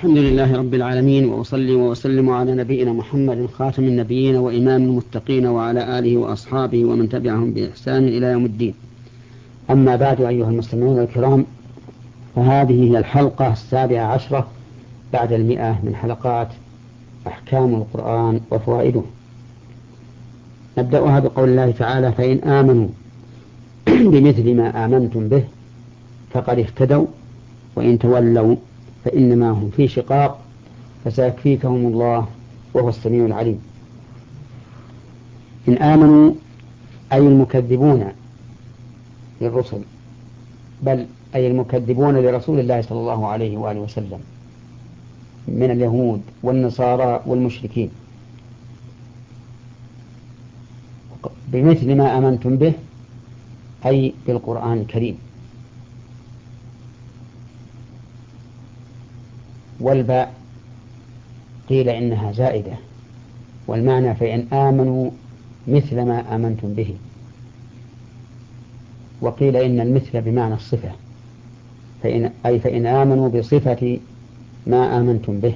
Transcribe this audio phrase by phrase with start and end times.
[0.00, 6.16] الحمد لله رب العالمين وأصلي وأسلم على نبينا محمد خاتم النبيين وإمام المتقين وعلى آله
[6.16, 8.74] وأصحابه ومن تبعهم بإحسان إلى يوم الدين.
[9.70, 11.44] أما بعد أيها المستمعون الكرام
[12.36, 14.48] فهذه هي الحلقة السابعة عشرة
[15.12, 16.48] بعد المئة من حلقات
[17.26, 19.02] أحكام القرآن وفوائده.
[20.78, 22.88] نبدأها بقول الله تعالى فإن آمنوا
[23.86, 25.44] بمثل ما آمنتم به
[26.32, 27.06] فقد اهتدوا
[27.76, 28.56] وإن تولوا
[29.04, 30.40] فإنما هم في شقاق
[31.04, 32.28] فسيكفيكهم الله
[32.74, 33.60] وهو السميع العليم.
[35.68, 36.32] إن آمنوا
[37.12, 38.12] أي المكذبون
[39.40, 39.80] للرسل
[40.82, 44.20] بل أي المكذبون لرسول الله صلى الله عليه وآله وسلم
[45.48, 47.90] من اليهود والنصارى والمشركين.
[51.48, 52.72] بمثل ما آمنتم به
[53.86, 55.18] أي بالقرآن الكريم.
[59.80, 60.34] والباء
[61.68, 62.72] قيل إنها زائدة
[63.66, 65.10] والمعنى فإن آمنوا
[65.68, 66.94] مثل ما آمنتم به.
[69.20, 70.90] وقيل إن المثل بمعنى الصفة
[72.02, 73.98] فإن أي فإن آمنوا بصفة
[74.66, 75.54] ما آمنتم به.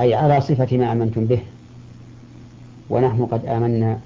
[0.00, 1.40] أي على صفة ما آمنتم به.
[2.90, 4.00] ونحن قد آمنا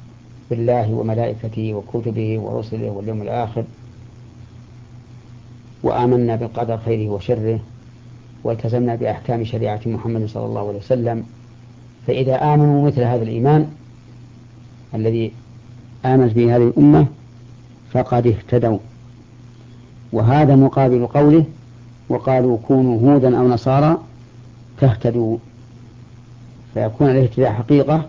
[0.50, 3.64] بالله وملائكته وكتبه ورسله واليوم الآخر.
[5.82, 7.60] وآمنا بالقدر خيره وشره
[8.44, 11.24] والتزمنا بأحكام شريعة محمد صلى الله عليه وسلم.
[12.06, 13.70] فإذا آمنوا مثل هذا الإيمان
[14.94, 15.32] الذي
[16.04, 17.06] آمنت به هذه الأمة
[17.92, 18.78] فقد اهتدوا.
[20.12, 21.44] وهذا مقابل قوله
[22.08, 23.98] وقالوا كونوا هودا أو نصارى
[24.80, 25.38] تهتدوا.
[26.74, 28.06] فيكون الاهتداء حقيقة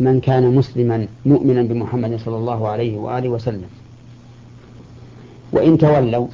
[0.00, 3.68] من كان مسلما مؤمنا بمحمد صلى الله عليه وآله وسلم.
[5.54, 6.26] وإن تولوا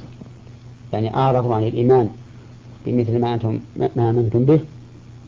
[0.93, 2.09] يعني أعرضوا عن الإيمان
[2.85, 3.59] بمثل ما أنتم
[3.95, 4.59] ما آمنتم به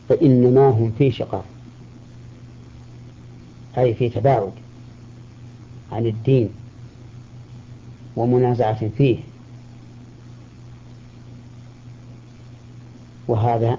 [0.08, 1.44] فإنما هم في شقاق
[3.78, 4.52] أي في تباعد
[5.92, 6.48] عن الدين
[8.16, 9.16] ومنازعة فيه.
[13.28, 13.78] وهذا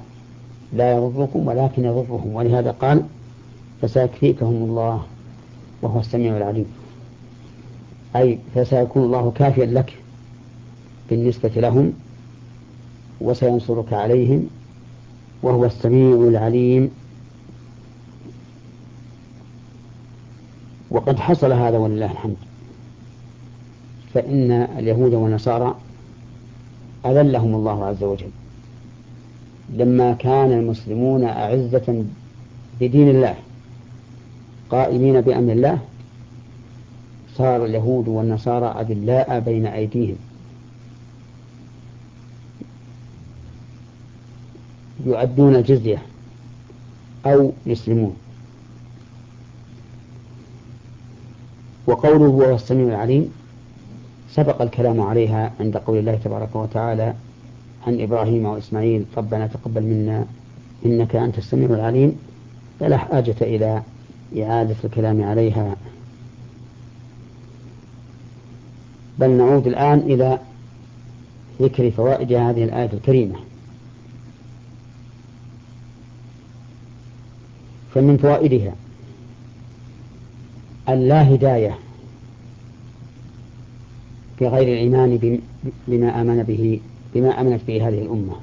[0.74, 3.06] لا يضركم ولكن يضرهم ولهذا قال
[3.82, 5.04] فسيكفيكهم الله
[5.82, 6.66] وهو السميع العليم
[8.16, 10.05] أي فسيكون الله كافيا لك
[11.10, 11.94] بالنسبة لهم
[13.22, 14.48] وسينصرك عليهم
[15.44, 16.92] وهو السميع العليم.
[20.92, 22.36] وقد حصل هذا ولله الحمد.
[24.14, 25.76] فإن اليهود والنصارى
[27.06, 28.30] أذلهم الله عز وجل.
[29.74, 32.04] لما كان المسلمون أعزة
[32.82, 33.36] بدين الله
[34.70, 35.80] قائمين بأمر الله
[37.36, 40.16] صار اليهود والنصارى أذلاء بين أيديهم.
[45.06, 46.02] يؤدون الجزية
[47.26, 48.16] أو يسلمون.
[51.88, 53.34] وقوله هو السميع العليم
[54.32, 57.14] سبق الكلام عليها عند قول الله تبارك وتعالى
[57.88, 60.26] عن إبراهيم وإسماعيل ربنا تقبل منا
[60.86, 62.20] إنك أنت السميع العليم.
[62.80, 63.84] فلا حاجة إلى
[64.38, 65.76] إعادة الكلام عليها.
[69.20, 70.40] بل نعود الآن إلى
[71.62, 73.36] ذكر فوائد هذه الآية الكريمة.
[77.96, 78.74] فمن فوائدها
[80.90, 81.78] اللا هداية
[84.40, 85.40] في غير الإيمان
[85.88, 86.80] بما آمن به
[87.16, 88.34] بما آمنت به هذه الأمة.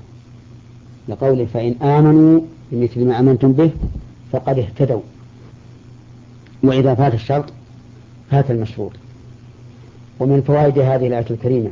[1.09, 2.41] لقوله فإن آمنوا
[2.73, 3.71] بمثل ما آمنتم به
[4.33, 5.01] فقد اهتدوا.
[6.63, 7.53] وإذا فات الشرط
[8.31, 8.93] فات المشروط.
[10.21, 11.71] ومن فوائد هذه الآية الكريمة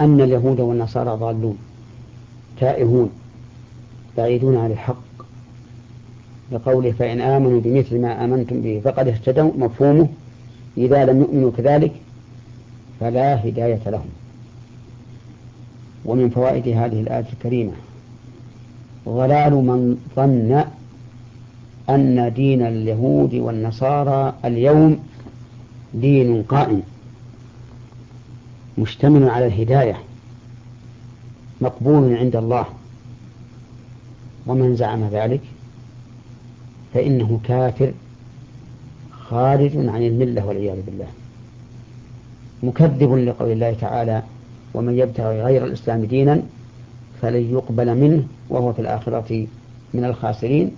[0.00, 1.58] أن اليهود والنصارى ضالون
[2.60, 3.10] تائهون
[4.16, 5.07] بعيدون عن الحق.
[6.52, 10.08] لقوله فإن آمنوا بمثل ما آمنتم به فقد اهتدوا مفهومه.
[10.76, 11.92] إذا لم يؤمنوا كذلك
[13.00, 14.08] فلا هداية لهم.
[16.04, 17.72] ومن فوائد هذه الآية الكريمة
[19.08, 20.64] ضلال من ظن
[21.90, 24.98] أن دين اليهود والنصارى اليوم
[25.94, 26.82] دين قائم
[28.78, 29.96] مشتمل على الهداية
[31.60, 32.64] مقبول عند الله.
[34.46, 35.40] ومن زعم ذلك
[36.94, 37.92] فإنه كافر
[39.10, 41.06] خارج عن الملة والعياذ بالله.
[42.62, 44.22] مكذب لقول الله تعالى
[44.74, 46.42] ومن يبتغي غير الإسلام دينا
[47.22, 49.46] فلن يقبل منه وهو في الآخرة
[49.94, 50.70] من الخاسرين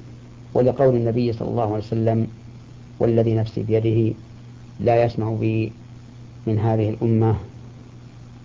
[0.55, 2.27] ولقول النبي صلى الله عليه وسلم
[2.99, 4.15] والذي نفسي بيده
[4.81, 5.73] لا يسمع بي
[6.47, 7.37] من هذه الأمة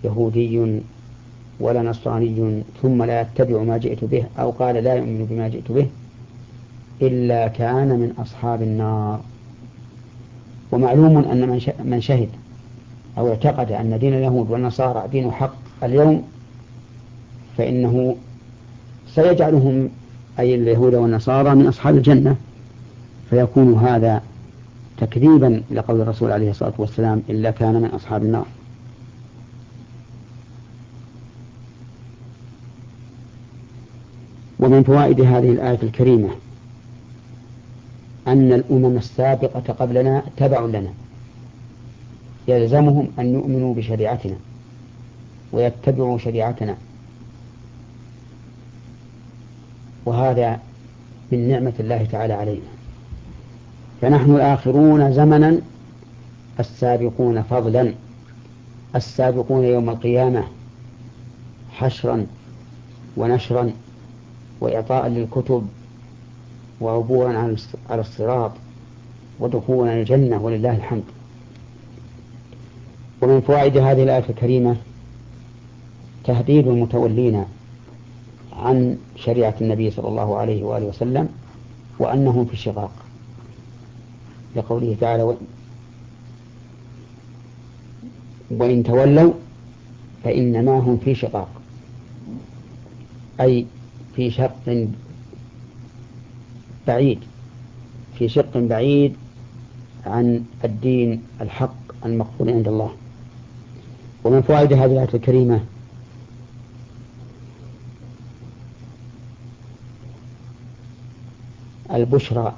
[0.04, 0.82] يهودي
[1.60, 5.88] ولا نصراني ثم لا يتبع ما جئت به أو قال لا يؤمن بما جئت به
[7.02, 9.20] إلا كان من أصحاب النار.
[10.72, 12.30] ومعلوم أن من شهد
[13.18, 16.24] أو اعتقد أن دين اليهود والنصارى دين حق اليوم
[17.58, 18.16] فإنه
[19.08, 19.90] سيجعلهم
[20.40, 22.36] أي اليهود والنصارى من أصحاب الجنة.
[23.30, 24.22] فيكون هذا
[24.98, 28.46] تكذيبا لقول الرسول عليه الصلاة والسلام إلا كان من أصحاب النار.
[34.60, 36.30] ومن فوائد هذه الآية الكريمة
[38.36, 40.94] أن الأمم السابقة قبلنا تبع لنا.
[42.48, 44.36] يلزمهم أن يؤمنوا بشريعتنا
[45.52, 46.76] ويتبعوا شريعتنا.
[50.06, 50.60] وهذا
[51.32, 52.68] من نعمة الله تعالى علينا.
[54.02, 55.60] فنحن الآخرون زمنا
[56.60, 57.94] السابقون فضلا
[58.96, 60.44] السابقون يوم القيامة
[61.72, 62.26] حشرا
[63.18, 63.72] ونشرا
[64.62, 65.68] وإعطاء للكتب
[66.82, 67.56] وعبورا
[67.90, 68.52] على الصراط
[69.40, 71.04] ودخولا الجنة ولله الحمد.
[73.22, 74.76] ومن فوائد هذه الآية الكريمة
[76.24, 77.46] تهديد المتولين
[78.54, 81.30] عن شريعة النبي صلى الله عليه وآله وسلم
[82.00, 82.92] وأنهم في شقاق
[84.56, 85.36] لقوله تعالى
[88.52, 89.34] وإن تولوا
[90.24, 91.50] فإنما هم في شقاق.
[93.42, 93.66] أي
[94.16, 94.88] في شق
[96.88, 97.20] بعيد
[98.20, 99.16] في شق بعيد
[100.06, 102.92] عن الدين الحق المقبول عند الله.
[104.24, 105.60] ومن فوائد هذه الآية الكريمة؟
[111.94, 112.54] البشرى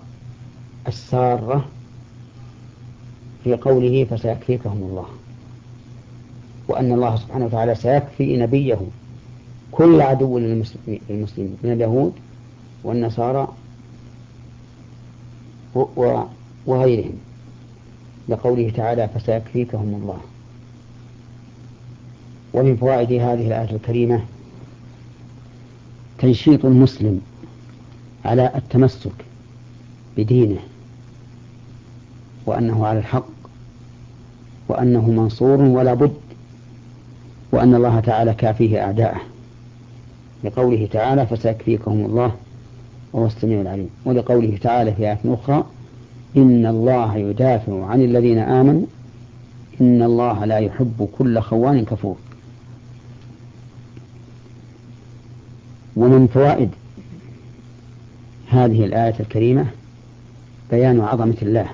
[0.88, 1.66] السارة
[3.44, 5.06] في قوله فسيكفيكهم الله
[6.68, 8.80] وأن الله سبحانه وتعالى سيكفي نبيه
[9.72, 12.14] كل عدو للمسلمين من اليهود
[12.84, 13.48] والنصارى
[16.66, 17.14] وغيرهم.
[18.30, 20.20] لقوله تعالى فسيكفيكهم الله.
[22.54, 24.22] ومن فوائد هذه الآية الكريمة
[26.20, 27.22] تنشيط المسلم
[28.26, 29.26] على التمسك
[30.18, 30.60] بدينه
[32.46, 33.28] وأنه على الحق
[34.68, 36.18] وأنه منصور ولا بد
[37.52, 39.22] وأن الله تعالى كافيه أعداءه.
[40.44, 42.36] لقوله تعالى فسيكفيكهم الله.
[43.18, 43.90] وهو السميع العليم.
[44.06, 45.66] ولقوله تعالى في آية أخرى
[46.38, 48.86] إن الله يدافع عن الذين آمنوا
[49.82, 52.16] إن الله لا يحب كل خوان كفور.
[55.96, 56.70] ومن فوائد
[58.50, 59.66] هذه الآية الكريمة
[60.72, 61.68] بيان عظمة الله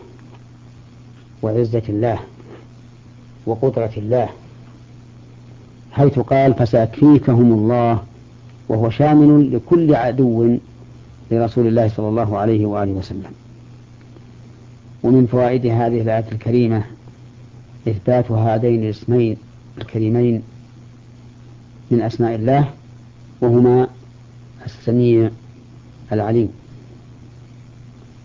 [1.41, 2.19] وعزة الله
[3.45, 4.29] وقدرة الله
[5.91, 8.03] حيث قال فسيكفيكهم الله
[8.69, 10.57] وهو شامل لكل عدو
[11.33, 13.31] لرسول الله صلى الله عليه وآله وسلم.
[15.03, 16.83] ومن فوائد هذه الآية الكريمة
[17.87, 19.37] إثبات هذين الاسمين
[19.77, 20.41] الكريمين
[21.91, 22.69] من أسماء الله
[23.41, 23.87] وهما
[24.65, 25.29] السميع
[26.11, 26.49] العليم.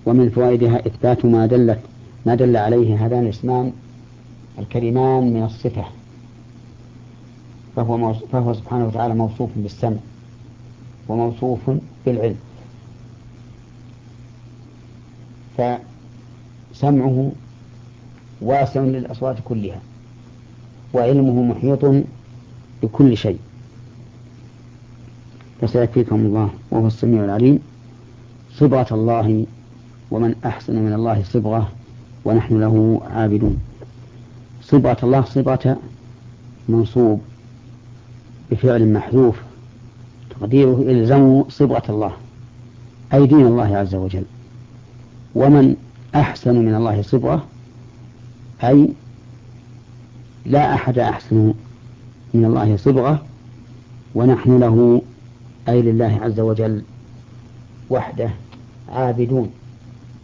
[0.07, 1.79] ومن فوائدها إثبات ما دلت
[2.27, 3.73] ما دل عليه هذان الاسمان
[4.59, 5.85] الكريمان من الصفة
[7.77, 9.97] فهو, فهو سبحانه وتعالى موصوف بالسمع
[11.09, 11.71] وموصوف
[12.07, 12.37] بالعلم.
[15.59, 17.33] فسمعه
[18.41, 19.81] واسع للأصوات كلها
[20.95, 22.05] وعلمه محيط
[22.83, 23.39] بكل شيء.
[25.61, 27.59] فسيكفيكم الله وهو السميع العليم.
[28.55, 29.47] صبغة الله
[30.11, 31.69] ومن أحسن من الله صبغة
[32.25, 33.59] ونحن له عابدون.
[34.63, 35.77] صبغة الله صبغة
[36.69, 37.21] منصوب
[38.51, 39.41] بفعل محذوف
[40.31, 42.13] تقديره إلزموا صبغة الله
[43.15, 44.25] أي دين الله عز وجل.
[45.39, 45.77] ومن
[46.15, 47.47] أحسن من الله صبغة
[48.65, 48.89] أي
[50.47, 51.55] لا أحد أحسن
[52.35, 53.25] من الله صبغة
[54.15, 55.03] ونحن له
[55.69, 56.83] أي لله عز وجل
[57.91, 58.31] وحده
[58.89, 59.51] عابدون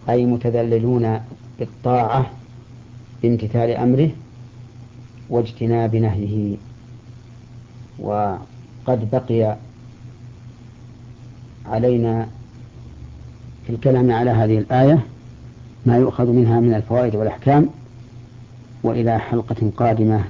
[0.08, 1.20] أي متذللون
[1.58, 2.30] بالطاعة
[3.22, 4.10] بامتثال أمره
[5.30, 6.56] واجتناب نهيه.
[7.98, 9.56] وقد بقي
[11.66, 12.28] علينا
[13.66, 14.98] في الكلام على هذه الآية
[15.86, 17.68] ما يؤخذ منها من الفوائد والأحكام
[18.82, 20.24] وإلى حلقة قادمة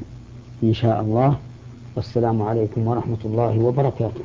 [0.63, 1.37] إن شاء الله.
[1.97, 4.21] والسلام عليكم ورحمة الله وبركاته.